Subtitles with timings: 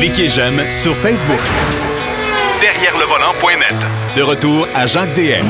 [0.00, 1.38] Cliquez j'aime sur Facebook.
[2.62, 3.76] Derrière le volant.net.
[4.16, 5.44] De retour à Jacques DM.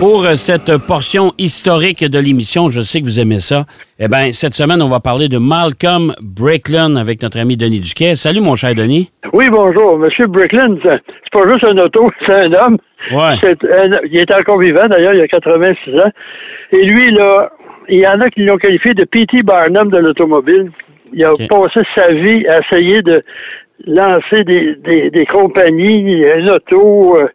[0.00, 3.64] Pour euh, cette portion historique de l'émission, je sais que vous aimez ça.
[4.00, 8.16] Eh bien, cette semaine, on va parler de Malcolm Brickland avec notre ami Denis Duquet.
[8.16, 9.10] Salut, mon cher Denis.
[9.32, 9.96] Oui, bonjour.
[9.98, 11.00] Monsieur Brickland, c'est
[11.32, 12.78] pas juste un auto, c'est un homme.
[13.12, 13.36] Ouais.
[13.40, 16.10] C'est un- il est encore vivant, d'ailleurs, il a 86 ans.
[16.72, 17.50] Et lui, là,
[17.88, 19.42] il y en a qui l'ont qualifié de P.T.
[19.44, 20.70] Barnum de l'automobile.
[21.12, 23.22] Il a passé sa vie à essayer de
[23.86, 27.26] lancer des, des, des compagnies, une auto, euh,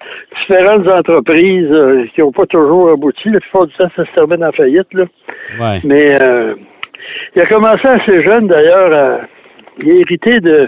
[0.41, 3.29] différentes entreprises euh, qui n'ont pas toujours abouti.
[3.29, 4.87] La plupart du temps, ça se termine en faillite.
[4.93, 5.03] Là.
[5.59, 5.79] Ouais.
[5.85, 6.55] Mais euh,
[7.35, 8.93] il a commencé assez jeune, d'ailleurs.
[8.93, 9.21] à-
[9.81, 10.67] il a hérité de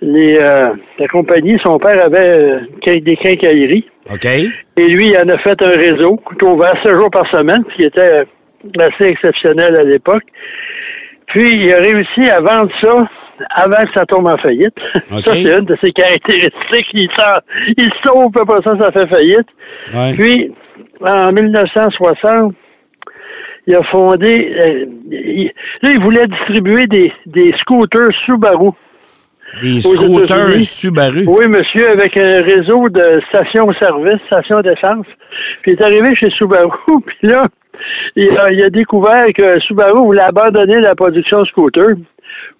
[0.00, 1.58] les, la compagnie.
[1.62, 3.84] Son père avait des quincailleries.
[4.10, 4.24] OK.
[4.24, 7.76] Et lui, il en a fait un réseau qui ouvert 7 jours par semaine, ce
[7.76, 8.22] qui était
[8.78, 10.22] assez exceptionnel à l'époque.
[11.30, 13.08] Puis, il a réussi à vendre ça
[13.56, 14.74] avant que ça tombe en faillite.
[15.10, 16.86] Ça, c'est une de ses caractéristiques.
[16.92, 17.08] Il,
[17.78, 19.46] il sauve, après ça, ça fait faillite.
[19.94, 20.12] Ouais.
[20.14, 20.52] Puis,
[21.00, 22.54] en 1960,
[23.66, 24.54] il a fondé...
[24.60, 28.70] euh, il- là, il voulait distribuer des, des scooters Subaru.
[29.60, 30.60] Des scooters.
[30.62, 31.24] Subaru?
[31.26, 35.06] Oui, monsieur, avec un réseau de stations-service, stations d'essence.
[35.62, 36.70] Puis il est arrivé chez Subaru,
[37.06, 37.46] puis là,
[38.16, 41.96] il a, il a découvert que Subaru voulait abandonner la production de scooters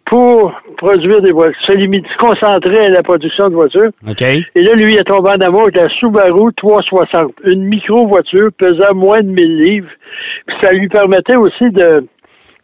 [0.06, 3.90] pour produire des voitures, se limiter, concentrer à la production de voitures.
[4.56, 8.94] Et là, lui, il est tombé en amour avec la Subaru 360, une micro-voiture pesant
[8.94, 9.90] moins de 1000 livres.
[10.46, 12.04] Puis ça lui permettait aussi de,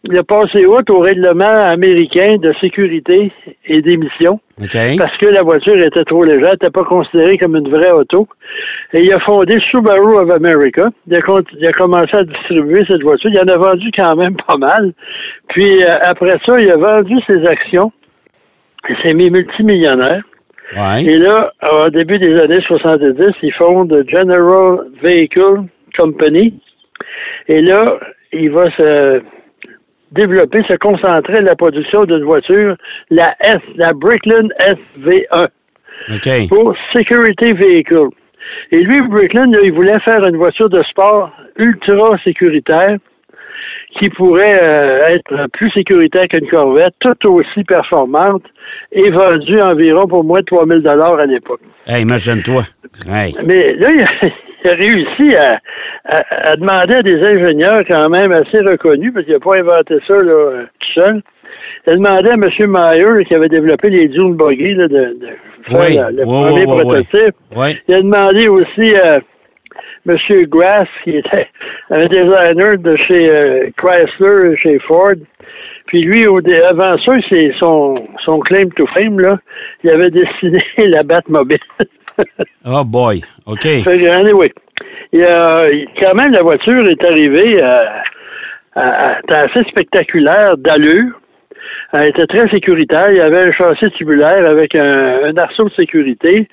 [0.07, 3.31] de passer haute au règlement américain de sécurité
[3.65, 4.77] et d'émission OK.
[4.97, 8.27] parce que la voiture était trop légère, n'était pas considérée comme une vraie auto.
[8.93, 10.89] Et il a fondé Subaru of America.
[11.07, 11.19] Il a,
[11.59, 13.29] il a commencé à distribuer cette voiture.
[13.33, 14.93] Il en a vendu quand même pas mal.
[15.49, 17.91] Puis euh, après ça, il a vendu ses actions.
[18.89, 20.23] Il s'est mis multimillionnaire.
[20.75, 21.03] Ouais.
[21.03, 25.63] Et là, au début des années 70, il fonde General Vehicle
[25.97, 26.59] Company.
[27.47, 27.97] Et là,
[28.33, 29.21] il va se
[30.11, 32.75] développer, se concentrer à la production d'une voiture,
[33.09, 35.47] la S, la Brickland SV1,
[36.13, 36.49] OK.
[36.49, 38.09] pour Security Vehicle.
[38.71, 42.97] Et lui, Brickland, là, il voulait faire une voiture de sport ultra sécuritaire
[43.99, 48.43] qui pourrait euh, être plus sécuritaire qu'une Corvette, tout aussi performante
[48.91, 51.61] et vendue environ pour moins de 3000 dollars à l'époque.
[51.87, 52.63] Hey, imagine-toi.
[53.09, 53.33] Hey.
[53.45, 54.29] Mais là, il a,
[54.67, 55.59] il a réussi à,
[56.05, 59.95] à- à demander à des ingénieurs quand même assez reconnus, parce qu'il n'a pas inventé
[60.07, 61.21] ça là, euh, tout seul.
[61.85, 62.71] Il a demandé à M.
[62.71, 65.27] Mayer, qui avait développé les Dune Buggy, là, de, de
[65.69, 67.35] faire Oui, le oui, premier oui, prototype.
[67.87, 69.19] Il a demandé aussi à
[70.07, 70.15] M.
[70.47, 71.47] Grass, qui était
[71.89, 75.13] un designer de chez euh, Chrysler et chez Ford.
[75.87, 76.39] Puis lui, au,
[76.69, 77.95] avant ça, c'est son,
[78.25, 79.37] son claim to fame, là,
[79.83, 81.57] il avait dessiné la Batmobile.
[82.65, 83.21] Oh boy.
[83.45, 83.65] OK.
[83.65, 84.51] Anyway,
[85.13, 88.03] il il- quand même, la voiture est arrivée à,
[88.75, 91.11] à- à- assez spectaculaire d'allure.
[91.93, 93.07] Elle était très sécuritaire.
[93.11, 96.47] Il y avait un châssis tubulaire avec un, un arceau de sécurité.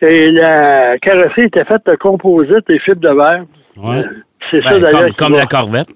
[0.00, 3.44] Et la carrosserie était faite de composite et fibres de verre.
[3.76, 4.02] Ouais.
[4.50, 5.00] C'est Ben, ça d'ailleurs.
[5.06, 5.88] comme comme la Corvette.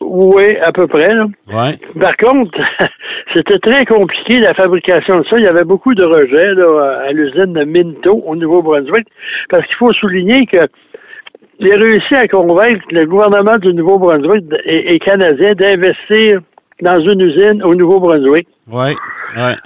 [0.00, 1.14] Oui, à peu près.
[1.14, 1.26] Là.
[1.52, 1.78] Ouais.
[2.00, 2.58] Par contre,
[3.34, 5.38] c'était très compliqué la fabrication de ça.
[5.38, 9.06] Il y avait beaucoup de rejets là, à l'usine de Minto au Nouveau-Brunswick.
[9.50, 14.98] Parce qu'il faut souligner que a réussi à convaincre le gouvernement du Nouveau-Brunswick et, et
[14.98, 16.40] canadien d'investir
[16.82, 18.48] dans une usine au Nouveau-Brunswick.
[18.70, 18.94] Ouais.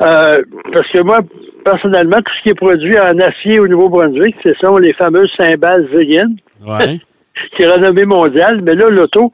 [0.00, 1.20] Euh, parce que moi,
[1.64, 5.88] personnellement, tout ce qui est produit en acier au Nouveau-Brunswick, ce sont les fameuses cymbales
[5.94, 6.30] Ziggin
[6.66, 6.98] Ouais.
[7.56, 9.32] Qui est renommée mondiale, mais là, l'auto.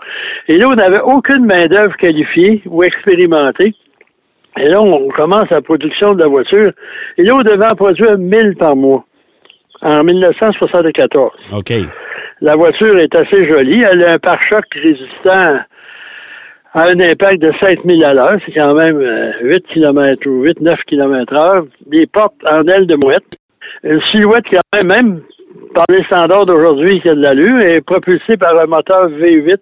[0.49, 3.75] Et là, on n'avait aucune main-d'œuvre qualifiée ou expérimentée.
[4.59, 6.71] Et là, on commence la production de la voiture.
[7.19, 9.05] Et là, on devait en produire 1000 par mois
[9.83, 11.33] en 1974.
[11.53, 11.73] OK.
[12.41, 13.83] La voiture est assez jolie.
[13.83, 15.61] Elle a un pare-choc résistant
[16.75, 18.37] à un impact de 5000 à l'heure.
[18.45, 21.67] C'est quand même euh, 8 km ou 8-9 km heure.
[21.87, 23.39] Des portes en aile de mouette.
[23.83, 25.21] Une silhouette quand même, même
[25.75, 29.59] par les standards d'aujourd'hui qui a de l'allure, est propulsée par un moteur V8.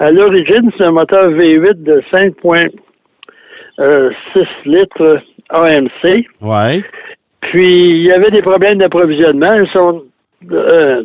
[0.00, 5.20] À l'origine, c'est un moteur V8 de 5,6 litres
[5.50, 6.26] AMC.
[6.40, 6.82] Ouais.
[7.40, 9.54] Puis, il y avait des problèmes d'approvisionnement.
[9.54, 10.04] Ils sont
[10.50, 11.02] euh,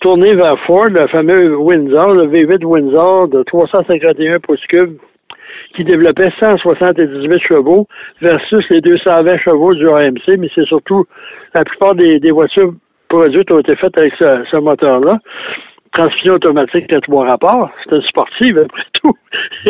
[0.00, 4.96] tournés vers Ford, le fameux Windsor, le V8 Windsor de 351 pouces cubes,
[5.74, 7.86] qui développait 178 chevaux
[8.20, 11.04] versus les 220 chevaux du AMC, mais c'est surtout
[11.54, 12.72] la plupart des, des voitures
[13.08, 15.18] produites ont été faites avec ce, ce moteur-là.
[15.92, 17.70] Transmission automatique à trois rapports.
[17.84, 19.16] C'est une sportive, après tout.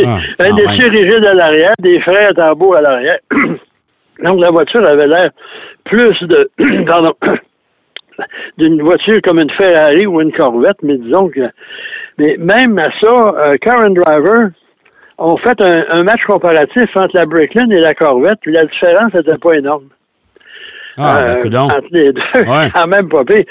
[0.04, 3.18] Ah, un essieu rigide à l'arrière, des freins à tambour à l'arrière.
[4.24, 5.30] Donc, la voiture avait l'air
[5.84, 6.50] plus de,
[6.86, 7.14] pardon,
[8.58, 11.48] d'une voiture comme une Ferrari ou une Corvette, mais disons que,
[12.18, 14.50] mais même à ça, euh, Car Driver
[15.18, 19.14] ont fait un, un, match comparatif entre la Bricklin et la Corvette, puis la différence
[19.14, 19.88] n'était pas énorme.
[20.98, 22.68] Ah, ben, euh, entre les deux, ouais.
[22.74, 23.44] quand même pas pire.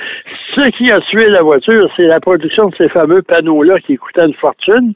[0.56, 4.26] Ce qui a tué la voiture, c'est la production de ces fameux panneaux-là qui coûtaient
[4.26, 4.94] une fortune.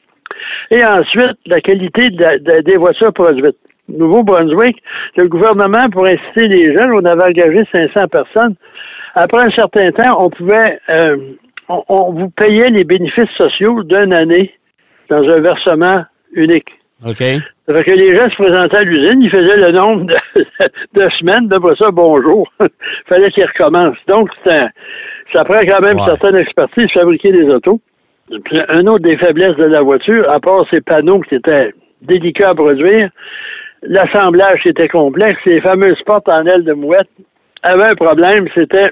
[0.71, 3.57] Et ensuite, la qualité de la, de, des voitures produites.
[3.89, 4.81] Nouveau-Brunswick,
[5.17, 8.55] le gouvernement, pour inciter les jeunes, on avait engagé 500 personnes.
[9.15, 11.17] Après un certain temps, on pouvait, euh,
[11.67, 14.53] on, on, vous payait les bénéfices sociaux d'une année
[15.09, 16.69] dans un versement unique.
[17.05, 17.17] OK.
[17.17, 20.15] Ça fait que les gens se présentaient à l'usine, ils faisaient le nombre de,
[21.01, 22.47] de semaines, d'après ça, bonjour.
[23.09, 23.97] fallait qu'ils recommencent.
[24.07, 26.05] Donc, ça prend quand même Ouais.
[26.05, 27.79] certaine expertise de fabriquer des autos.
[28.45, 32.49] Puis, un autre des faiblesses de la voiture, à part ces panneaux qui étaient délicats
[32.49, 33.09] à produire,
[33.83, 35.39] l'assemblage était complexe.
[35.45, 37.09] Les fameuses portes en aile de mouette
[37.63, 38.91] avaient un problème, c'était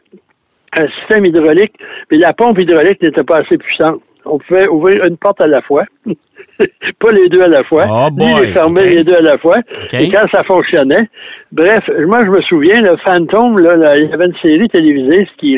[0.74, 1.74] un système hydraulique,
[2.12, 4.02] mais la pompe hydraulique n'était pas assez puissante.
[4.26, 5.84] On pouvait ouvrir une porte à la fois,
[7.00, 8.90] pas les deux à la fois, Oh boy, les fermer ok.
[8.90, 9.58] les deux à la fois.
[9.94, 11.10] Et quand ça fonctionnait,
[11.52, 15.28] bref, moi je me souviens, le Phantom, là, là, il y avait une série télévisée
[15.38, 15.58] qui,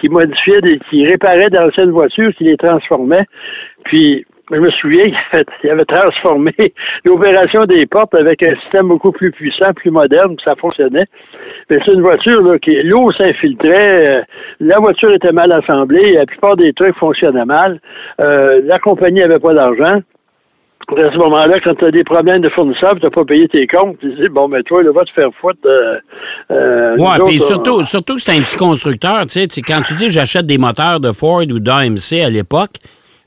[0.00, 3.26] qui modifiait, des, qui réparait d'anciennes voitures, qui les transformait.
[3.84, 6.52] Puis je me souviens qu'il avait, il avait transformé
[7.04, 11.06] l'opération des portes avec un système beaucoup plus puissant, plus moderne, puis ça fonctionnait.
[11.70, 14.22] Mais c'est une voiture là, qui l'eau s'infiltrait, euh,
[14.60, 17.80] la voiture était mal assemblée, la plupart des trucs fonctionnaient mal,
[18.20, 20.00] euh, la compagnie avait pas d'argent.
[20.96, 23.66] À ce moment-là, quand tu as des problèmes de fournisseurs, tu n'as pas payé tes
[23.66, 25.58] comptes, tu dis, bon, mais toi, là, va te faire foutre.
[25.64, 25.96] Euh,
[26.50, 30.10] euh, Ouais, puis surtout, surtout que c'est un petit constructeur, tu sais, quand tu dis
[30.10, 32.76] j'achète des moteurs de Ford ou d'AMC à l'époque,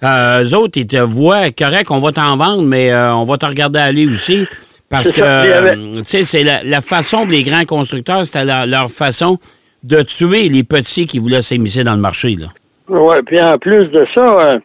[0.04, 3.38] euh, eux autres, ils te voient, correct, on va t'en vendre, mais euh, on va
[3.38, 4.46] te regarder aller aussi.
[4.90, 8.90] Parce que, euh, tu sais, c'est la, la façon des grands constructeurs, c'était leur, leur
[8.92, 9.38] façon
[9.84, 12.48] de tuer les petits qui voulaient s'émisser dans le marché, là.
[12.90, 14.58] Oui, puis en plus de ça,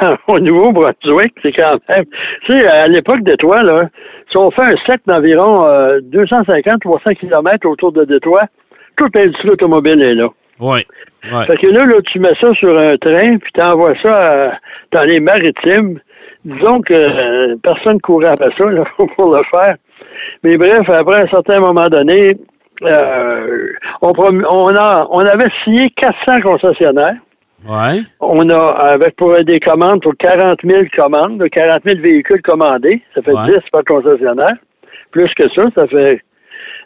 [0.00, 2.04] ça, au Nouveau-Brunswick, c'est quand même.
[2.46, 3.88] Tu sais, à l'époque de Détroit, là,
[4.30, 8.44] si on fait un cercle d'environ euh, 250-300 km autour de Détroit,
[8.96, 10.28] toute l'industrie automobile est là.
[10.60, 10.80] Oui.
[11.32, 11.44] Ouais.
[11.46, 14.50] Fait que là, là, tu mets ça sur un train, puis tu envoies ça euh,
[14.92, 15.98] dans les maritimes.
[16.44, 18.84] Disons que euh, personne courait après ça là,
[19.16, 19.76] pour le faire.
[20.42, 22.36] Mais bref, après un certain moment donné,
[22.82, 27.16] euh, on, on, a, on avait signé 400 concessionnaires.
[27.68, 28.00] Ouais.
[28.20, 33.02] On a, avec pour des commandes, pour 40 000 commandes, de 40 000 véhicules commandés,
[33.14, 33.46] ça fait Ouais.
[33.46, 34.54] 10 par concessionnaire.
[35.10, 36.20] Plus que ça, ça fait,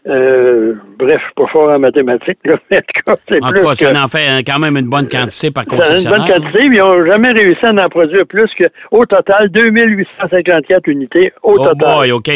[0.09, 3.75] euh, bref, pas fort en mathématiques, là, mais en tout cas, c'est plus que...
[3.77, 6.19] ça en fait euh, quand même une bonne quantité par a une concessionnaire.
[6.19, 10.87] bonne quantité, mais ils n'ont jamais réussi à en produire plus que, au total, 2854
[10.89, 11.97] unités au Oh total.
[11.99, 12.31] boy, OK.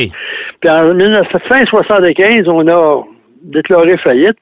[0.61, 3.03] Puis en 1975, on a
[3.43, 4.39] déclaré faillite.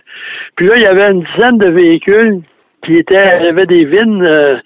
[0.56, 2.40] Puis là, il y avait une dizaine de véhicules
[2.86, 4.56] qui étaient, avait des VIN, euh,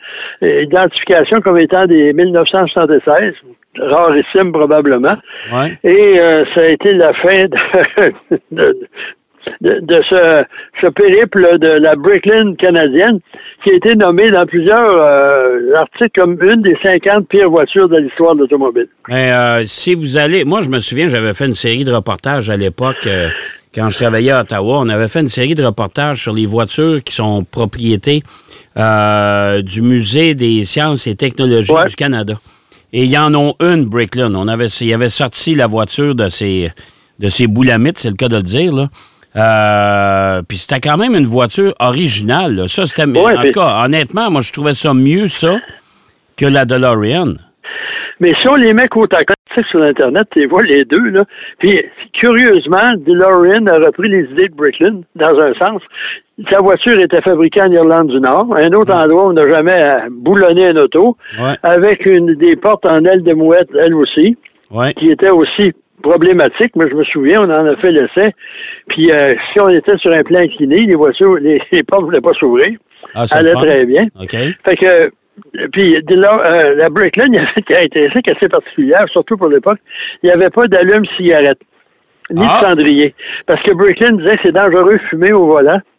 [0.63, 3.33] identification comme étant des 1976,
[3.79, 5.17] rarissimes probablement.
[5.53, 5.79] Ouais.
[5.85, 8.13] Et euh, ça a été la fin de,
[8.53, 8.79] de,
[9.63, 10.43] de- de ce,
[10.83, 13.21] ce périple de la Bricklin canadienne
[13.65, 17.99] qui a été nommée dans plusieurs euh, articles comme une des 50 pires voitures de
[17.99, 18.89] l'histoire de l'automobile.
[19.09, 20.45] Mais euh, si vous allez.
[20.45, 23.07] Moi, je me souviens, j'avais fait une série de reportages à l'époque.
[23.75, 27.03] Quand je travaillais à Ottawa, on avait fait une série de reportages sur les voitures
[27.05, 28.23] qui sont propriétés
[28.77, 31.87] euh, du Musée des sciences et technologies Ouais.
[31.89, 32.35] du Canada.
[32.93, 34.35] Et il y en a une, Bricklin.
[34.35, 36.73] On avait, il avait sorti la voiture de ses,
[37.21, 38.73] de ses boulamites, c'est le cas de le dire.
[38.75, 38.89] Là.
[39.37, 42.57] Euh, puis c'était quand même une voiture originale.
[42.57, 42.69] là.
[42.69, 43.05] Ça, c'était.
[43.07, 45.59] Ouais, en tout cas, honnêtement, moi, je trouvais ça mieux, ça,
[46.37, 47.35] que la DeLorean.
[48.21, 49.37] Mais si on les met côte à côte
[49.71, 51.11] sur Internet, tu les vois les deux.
[51.11, 51.25] Là.
[51.59, 55.83] Puis, curieusement, DeLorean a repris les idées de Bricklin, dans un sens.
[56.51, 59.83] Sa voiture était fabriquée en Irlande du Nord, un autre endroit où on n'a jamais
[59.83, 61.55] euh, boulonné un auto, Ouais.
[61.63, 64.37] avec une des portes en aile de mouette, elle aussi,
[64.71, 64.93] Ouais.
[64.95, 65.73] qui était aussi
[66.03, 66.75] problématique.
[66.77, 68.33] Moi, je me souviens, on en a fait l'essai.
[68.89, 72.07] Puis, euh, si on était sur un plan incliné, les voitures, les, les portes ne
[72.07, 72.79] voulaient pas s'ouvrir.
[73.15, 74.05] Ah, allait très bien.
[74.21, 74.31] OK.
[74.65, 75.11] Fait que,
[75.73, 79.49] puis de là, euh, la Bricklin, il y avait une caractéristique assez particulière, surtout pour
[79.49, 79.79] l'époque.
[80.23, 81.61] Il n'y avait pas d'allume-cigarette,
[82.31, 82.61] ni Ah.
[82.61, 83.15] de cendrier.
[83.47, 85.81] Parce que Bricklin disait que c'est dangereux de fumer au volant.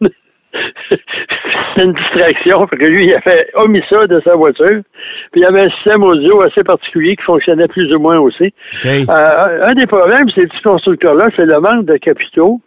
[0.90, 2.66] c'est une distraction.
[2.68, 4.82] Fait que lui, il avait omis ça de sa voiture.
[5.32, 8.52] Puis il y avait un système audio assez particulier qui fonctionnait plus ou moins aussi.
[9.08, 12.60] Euh, un des problèmes, ces petits constructeurs-là, c'est le manque de capitaux,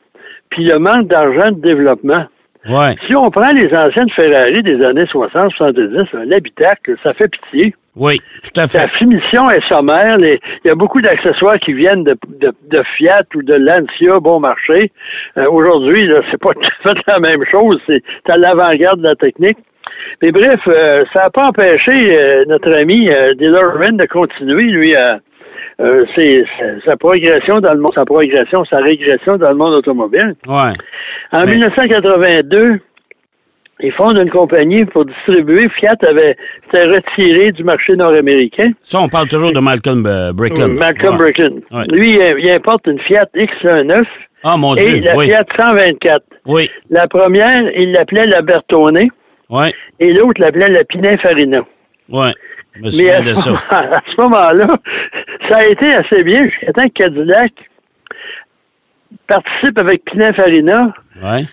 [0.49, 2.25] puis le manque d'argent de développement.
[2.67, 2.95] Ouais.
[3.07, 7.75] Si on prend les anciennes Ferrari des années 60, 70, un habitacle, ça fait pitié.
[7.95, 8.79] Oui, tout à fait.
[8.79, 10.17] La finition est sommaire.
[10.17, 14.19] Les- il y a beaucoup d'accessoires qui viennent de, de, de Fiat ou de Lancia
[14.19, 14.91] bon marché.
[15.37, 17.77] Euh, Aujourd'hui, c'est pas tout à fait la même chose.
[17.87, 19.57] C'est à l'avant-garde de la technique.
[20.21, 25.19] Mais bref, euh, ça n'a pas empêché euh, notre ami euh, de continuer, lui, à
[25.81, 26.45] euh, ses-
[26.85, 30.35] sa, progression dans le monde, sa progression, sa régression dans le monde automobile.
[30.47, 30.71] Ouais.
[31.31, 32.79] En Mais- 1982,
[33.81, 35.67] ils fondent une compagnie pour distribuer.
[35.79, 36.37] Fiat avait
[36.73, 38.71] retiré du marché nord-américain.
[38.81, 40.71] Ça, on parle toujours de Malcolm euh, Brickland.
[40.77, 41.17] Malcolm Ouais.
[41.33, 41.55] Bricklin.
[41.71, 41.83] Ouais.
[41.91, 44.03] Lui, il, importe une Fiat X9
[44.43, 45.01] Ah, mon et Dieu.
[45.03, 45.25] la Oui.
[45.27, 46.23] Fiat 124.
[46.45, 46.69] Oui.
[46.89, 49.07] La première, il l'appelait la Bertone
[49.49, 49.67] Oui.
[49.99, 51.59] et l'autre l'appelait la Pininfarina.
[52.09, 52.27] Oui.
[52.75, 53.49] Je me Mais souviens à de ce, ça.
[53.51, 54.67] moment, à ce moment-là,
[55.49, 57.51] ça a été assez bien jusqu'à temps que Cadillac
[59.27, 61.47] participe avec Pininfarina Oui.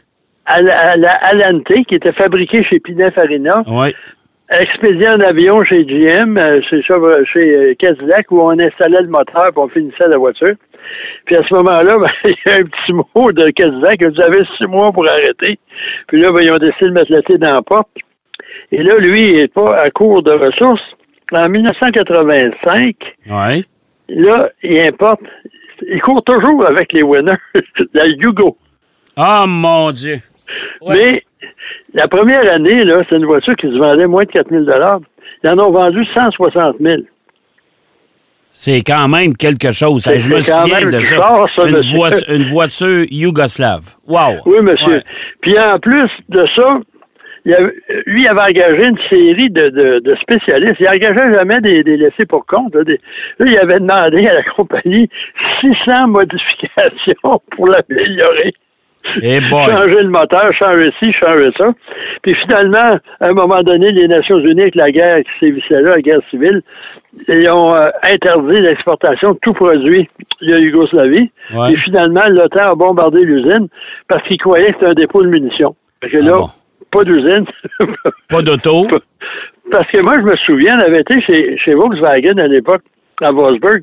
[0.47, 3.95] à la, à la Alante, qui était fabriquée chez Pininfarina, Oui.
[4.51, 9.49] expédié en avion chez GM, euh, chez, chez euh, Cadillac, où on installait le moteur
[9.49, 10.55] et on finissait la voiture.
[11.27, 14.43] Puis à ce moment-là, ben, il y a un petit mot de Cadillac, vous avez
[14.59, 15.59] six mois pour arrêter.
[16.09, 17.89] Puis là, ben, ils ont décidé de mettre le thé dans la porte.
[18.73, 20.83] Et là, lui, il n'est pas à court de ressources.
[21.35, 22.97] En 1985,
[23.31, 23.65] Oui.
[24.09, 25.21] là, il importe,
[25.89, 27.33] il court toujours avec les winners,
[27.95, 28.57] la Yugo.
[29.17, 30.21] Ah, mon Dieu.
[30.83, 30.95] Ouais.
[30.95, 31.23] Mais
[31.95, 34.65] la première année, là, c'est une voiture qui se vendait moins de 4 000
[35.45, 37.03] Ils en ont vendu 160 000.
[38.51, 40.03] C'est quand même quelque chose.
[40.03, 41.17] C'est- Je me souviens même de ça.
[41.17, 41.97] fort, ça, une, monsieur.
[41.97, 43.95] voiture, une voiture yougoslave.
[44.07, 44.41] Wow.
[44.45, 44.97] Oui, monsieur.
[44.97, 45.03] Ouais.
[45.41, 46.79] Puis en plus de ça,
[47.45, 47.75] il avait-
[48.07, 50.77] lui il avait engagé une série de, de- de spécialistes.
[50.81, 52.75] Il n'engageait jamais des, des laissés pour compte.
[52.75, 53.01] Là, Des-
[53.39, 55.09] là, il avait demandé à la compagnie
[55.61, 58.53] 600 modifications pour l'améliorer.
[59.21, 61.71] Eh changer le moteur, changer ci, changer ça.
[62.23, 65.91] Puis finalement, à un moment donné, les Nations Unies, avec la guerre qui sévissait là,
[65.97, 66.63] la guerre civile,
[67.27, 70.09] ils ont euh, interdit l'exportation de tout produit
[70.41, 71.33] de Yougoslavie.
[71.53, 71.73] Ouais.
[71.73, 73.67] Et finalement, l'OTAN a bombardé l'usine
[74.07, 75.75] parce qu'ils croyaient que c'était un dépôt de munitions.
[76.01, 76.49] Parce que là, Ah bon.
[76.93, 77.45] Pas d'usine.
[78.29, 78.87] Pas d'auto.
[79.71, 82.83] parce que moi, je me souviens, on avait été chez, chez Volkswagen à l'époque,
[83.23, 83.83] à Wolfsburg.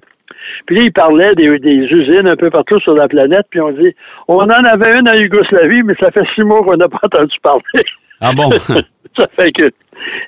[0.65, 3.71] Puis là, ils parlaient des, des usines un peu partout sur la planète, puis on
[3.71, 3.93] dit,
[4.27, 7.35] on en avait une en Yougoslavie, mais ça fait six mois qu'on n'a pas entendu
[7.41, 7.83] parler.
[8.21, 8.49] Ah bon?
[9.17, 9.65] ça fait que...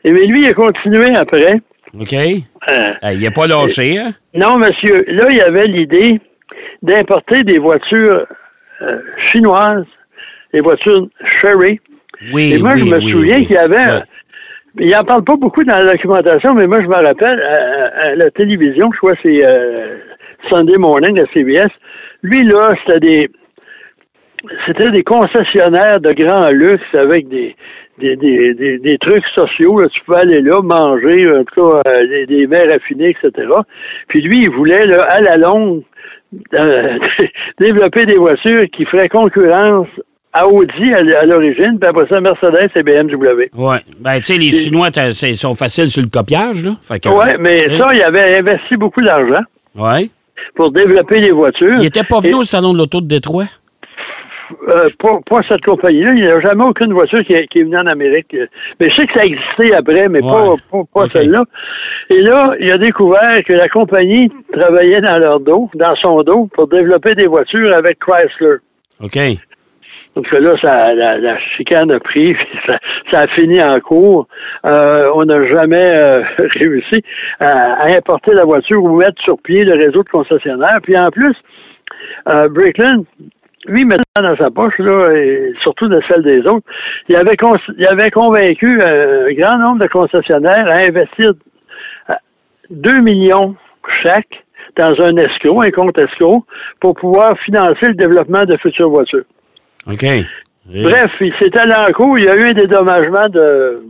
[0.03, 1.61] Et mais lui, il a continué après.
[1.99, 2.13] OK.
[2.13, 4.11] Euh, Il n'a pas lâché, hein?
[4.33, 6.19] non, monsieur, là, il y avait l'idée
[6.81, 8.25] d'importer des voitures
[8.81, 8.99] euh,
[9.31, 9.85] chinoises,
[10.53, 11.07] des voitures
[11.39, 11.79] Sherry.
[12.33, 13.45] Oui, Et moi, oui, je me oui, souviens oui.
[13.45, 13.75] qu'il y avait...
[13.77, 14.01] Ouais.
[14.79, 18.15] Il n'en parle pas beaucoup dans la documentation, mais moi, je me rappelle, à, à
[18.15, 19.97] la télévision, je crois que c'est euh,
[20.49, 21.67] Sunday Morning à CBS,
[22.23, 23.29] lui, là, c'était des...
[24.65, 27.55] C'était des concessionnaires de grand luxe avec des,
[27.99, 29.79] des, des, des, des trucs sociaux.
[29.79, 29.87] là.
[29.89, 33.47] Tu pouvais aller là, manger, en tout cas, euh, des, des mets raffinés, etc.
[34.07, 35.83] Puis lui, il voulait, là, à la longue,
[36.57, 36.97] euh,
[37.59, 39.87] développer des voitures qui feraient concurrence
[40.33, 43.49] Audi à, l'origine, puis après ça, Mercedes et BMW.
[43.55, 43.79] Ouais.
[43.99, 46.71] Ben, tu sais, les Chinois, c'est- sont faciles sur le copiage, là.
[47.11, 49.41] Ouais, mais ça, il avait investi beaucoup d'argent
[49.77, 50.09] Ouais.
[50.55, 51.75] pour développer des voitures.
[51.79, 53.45] Il était pas venu Et- au salon de l'auto de Détroit?
[54.67, 56.11] Euh, pas, pas cette compagnie-là.
[56.13, 58.35] Il n'y a jamais aucune voiture qui est, qui est venue en Amérique.
[58.79, 60.83] Mais je sais que ça existait après, mais pas, Ouais.
[60.93, 61.43] pas, celle-là.
[62.09, 66.49] Et là, il a découvert que la compagnie travaillait dans leur dos, dans son dos,
[66.53, 68.57] pour développer des voitures avec Chrysler.
[69.01, 69.17] OK.
[70.15, 72.35] Donc là, ça, la, la chicane a pris,
[72.67, 72.77] ça,
[73.11, 74.27] ça a fini en cours.
[74.65, 76.21] Euh, on n'a jamais euh,
[76.55, 77.03] réussi
[77.39, 80.79] à, à importer la voiture ou mettre sur pied le réseau de concessionnaires.
[80.83, 81.35] Puis en plus,
[82.27, 83.05] euh, Brickland,
[83.65, 86.65] lui, maintenant dans sa poche, là, et surtout de celle des autres,
[87.07, 87.35] il avait,
[87.77, 91.31] il avait convaincu euh, un grand nombre de concessionnaires à investir
[92.09, 92.13] euh,
[92.69, 93.55] 2 millions
[94.03, 94.43] chaque
[94.77, 96.43] dans un escroc, un compte escroc,
[96.79, 99.25] pour pouvoir financer le développement de futures voitures.
[99.87, 100.03] OK.
[100.03, 100.25] Et-
[100.83, 102.17] Bref, il s'est allé en cours.
[102.19, 103.83] Il y a eu un dédommagement de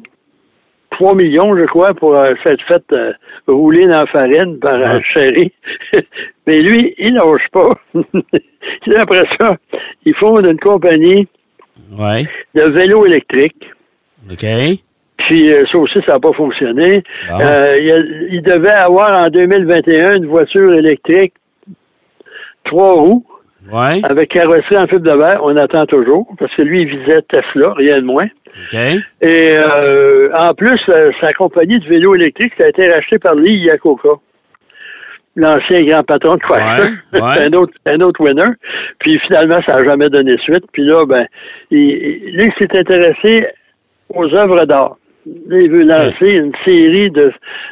[0.92, 3.14] 3 millions, je crois, pour euh, s'être fait euh,
[3.48, 5.02] rouler dans la farine par Ouais.
[5.14, 5.52] Chéri.
[6.48, 7.70] Mais lui, il lâche pas.
[8.98, 9.58] Après ça,
[10.06, 11.28] il fonde une compagnie
[11.98, 12.26] Ouais.
[12.56, 13.66] de vélos électriques.
[14.32, 14.46] OK.
[15.28, 17.04] Puis euh, ça aussi, ça n'a pas fonctionné.
[17.30, 17.40] Bon.
[17.42, 21.34] Euh, il, a- il devait avoir en 2021 une voiture électrique
[22.64, 23.26] trois roues
[23.70, 24.02] Ouais.
[24.04, 25.42] avec carrosserie en fibre de verre.
[25.44, 28.28] On attend toujours parce que lui, il visait Tesla, rien de moins.
[29.22, 33.36] Et euh, en plus, euh, sa compagnie de vélo électrique, ça a été racheté par
[33.36, 34.10] Lee Iacocca,
[35.36, 36.90] l'ancien grand patron de Chrysler.
[37.14, 37.30] Ouais, ouais.
[37.36, 38.52] C'est un autre, un autre winner.
[39.00, 40.66] Puis finalement, ça n'a jamais donné suite.
[40.74, 41.26] Puis là, ben,
[41.70, 43.48] il, il s'est intéressé
[44.10, 44.98] aux œuvres d'art.
[45.26, 47.32] Il veut lancer une série de,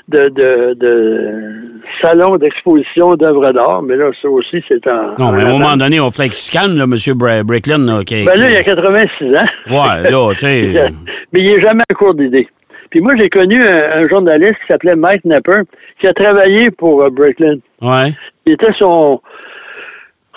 [0.09, 1.61] de, de, de
[2.01, 5.15] salons d'exposition d'œuvres d'art, mais là, ça aussi, c'est en.
[5.17, 7.43] Non, mais à un en moment donné, on fait calme, là, M.
[7.45, 7.79] Bricklin.
[7.79, 9.41] Là, qui, Ben là, il a 86 ans.
[9.69, 10.73] Ouais, là, tu sais.
[11.33, 12.47] Mais il n'est jamais à court d'idées.
[12.89, 15.61] Puis moi, j'ai connu un, un journaliste qui s'appelait Mike Napper,
[15.99, 17.57] qui a travaillé pour euh, Bricklin.
[17.81, 18.13] Ouais.
[18.45, 19.21] Il était son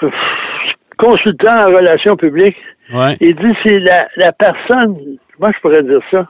[0.02, 0.10] euh,
[0.98, 2.56] consultant en relations publiques.
[2.92, 3.16] Ouais.
[3.20, 4.96] Il dit c'est la, la personne,
[5.38, 6.26] moi je pourrais dire ça,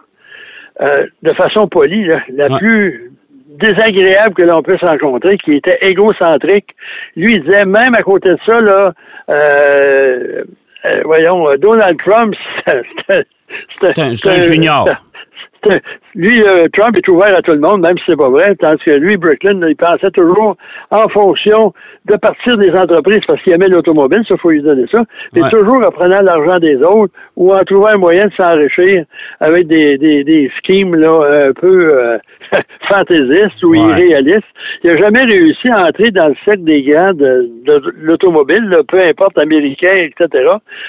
[0.82, 2.58] euh, de façon polie, là, la Ouais.
[2.58, 3.12] plus
[3.58, 6.74] désagréable que l'on puisse rencontrer, qui était égocentrique.
[7.16, 8.92] Lui, il disait, même à côté de ça, là,
[9.28, 10.42] euh,
[10.84, 12.34] euh, voyons, euh, Donald Trump,
[12.66, 13.24] c'était- c'était-
[13.94, 14.88] C'est un- c'est un junior.
[16.14, 18.82] Lui, euh, Trump est ouvert à tout le monde, même si c'est pas vrai, tandis
[18.84, 20.56] que lui, Brooklyn, il pensait toujours
[20.90, 21.72] en fonction
[22.04, 25.02] de partir des entreprises parce qu'il aimait l'automobile, ça, faut lui donner ça,
[25.34, 29.04] mais toujours en prenant l'argent des autres ou en trouvant un moyen de s'enrichir
[29.40, 32.18] avec des, des, des schemes là, un peu euh,
[32.90, 33.78] fantaisistes ou Ouais.
[33.78, 34.42] irréalistes.
[34.84, 38.98] Il n'a jamais réussi à entrer dans le cercle des grands de, de l'automobile, peu
[39.00, 40.44] importe américain, etc.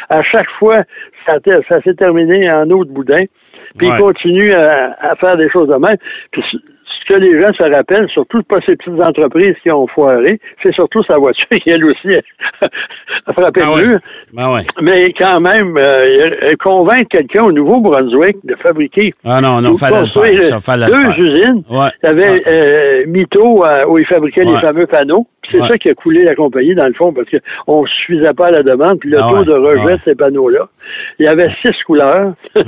[0.09, 0.83] À chaque fois,
[1.25, 1.37] ça,
[1.69, 3.23] ça s'est terminé en eau de boudin.
[3.77, 3.95] Puis Ouais.
[3.97, 5.97] il continue à, à faire des choses de même.
[6.31, 10.39] Puis ce que les gens se rappellent, surtout pas ces petites entreprises qui ont foiré,
[10.63, 12.07] c'est surtout sa voiture qui, elle aussi,
[13.27, 13.87] a frappé Ah le ouais.
[13.87, 13.99] mur.
[14.31, 14.61] Ben ouais.
[14.81, 20.39] Mais quand même, euh, convaincre quelqu'un au Nouveau-Brunswick de fabriquer Ah non, non, fallait construire
[20.39, 20.49] faire.
[20.49, 21.19] Ça, fallait le deux faire.
[21.19, 21.63] usines.
[21.69, 21.89] Ouais.
[22.03, 24.51] Il y avait euh, Mito euh, où il fabriquait Ouais.
[24.53, 25.27] les fameux panneaux.
[25.53, 25.67] C'est Ouais.
[25.69, 28.51] ça qui a coulé la compagnie, dans le fond, parce qu'on ne suffisait pas à
[28.51, 28.99] la demande.
[28.99, 30.67] Puis le Ah taux de rejet de ces panneaux-là,
[31.19, 32.33] il y avait six couleurs.
[32.55, 32.61] Ah,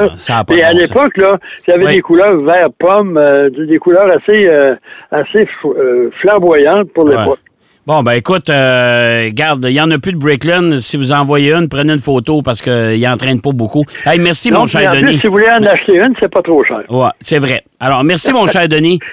[0.00, 1.94] non, ça pas Et à l'époque, là, il y avait Oui.
[1.96, 4.74] des couleurs vert pomme, euh, des couleurs assez, euh,
[5.10, 7.38] assez euh, flamboyantes pour l'époque.
[7.86, 10.76] Bon, ben écoute, euh, garde, il n'y en a plus de Bricklin.
[10.78, 13.84] Si vous en voyez une, prenez une photo parce qu'il n'entraîne pas beaucoup.
[14.04, 15.16] Hey, merci, mon cher en plus, Denis.
[15.18, 16.82] si vous voulez en acheter une, c'est pas trop cher.
[16.90, 17.62] Ouais, c'est vrai.
[17.80, 18.98] Alors, merci, mon cher Denis.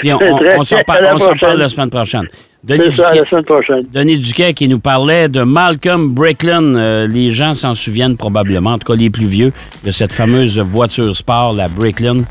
[0.00, 0.18] Puis on,
[0.58, 2.26] on, s'en À la semaine prochaine.
[2.62, 3.86] Denis Duquet, la semaine prochaine.
[3.92, 6.74] Denis Duquet qui nous parlait de Malcolm Bricklin.
[6.74, 9.52] Euh, les gens s'en souviennent probablement, en tout cas les plus vieux,
[9.84, 12.22] de cette fameuse voiture sport, la Bricklin.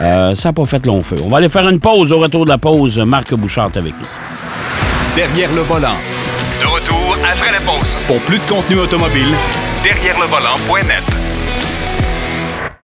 [0.00, 1.16] Euh, ça n'a pas fait long feu.
[1.24, 2.12] On va aller faire une pause.
[2.12, 4.06] Au retour de la pause, Marc Bouchard est avec nous.
[5.16, 5.96] Derrière le volant.
[6.60, 7.96] De retour après la pause.
[8.06, 9.34] Pour plus de contenu automobile,
[9.82, 11.27] Derrière le volant.net.